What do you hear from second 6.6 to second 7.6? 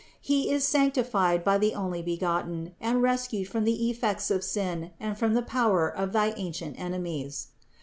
enemies.